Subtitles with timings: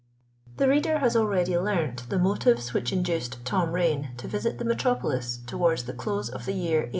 [0.57, 5.37] The reader has already learnt the motives which induced Tom Rain to visit the metropolis
[5.45, 6.89] towards the close of the year 1826.